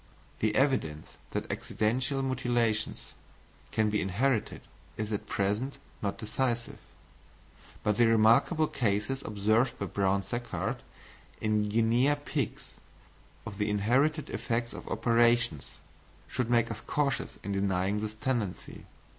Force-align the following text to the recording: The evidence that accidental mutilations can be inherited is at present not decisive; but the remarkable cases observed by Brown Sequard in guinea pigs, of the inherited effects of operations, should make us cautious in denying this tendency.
The 0.39 0.55
evidence 0.55 1.17
that 1.29 1.51
accidental 1.51 2.23
mutilations 2.23 3.13
can 3.71 3.91
be 3.91 4.01
inherited 4.01 4.61
is 4.97 5.13
at 5.13 5.27
present 5.27 5.77
not 6.01 6.17
decisive; 6.17 6.79
but 7.83 7.97
the 7.97 8.07
remarkable 8.07 8.65
cases 8.65 9.21
observed 9.23 9.77
by 9.77 9.85
Brown 9.85 10.23
Sequard 10.23 10.77
in 11.39 11.69
guinea 11.69 12.15
pigs, 12.15 12.69
of 13.45 13.59
the 13.59 13.69
inherited 13.69 14.31
effects 14.31 14.73
of 14.73 14.87
operations, 14.87 15.77
should 16.27 16.49
make 16.49 16.71
us 16.71 16.81
cautious 16.81 17.37
in 17.43 17.51
denying 17.51 17.99
this 17.99 18.15
tendency. 18.15 18.85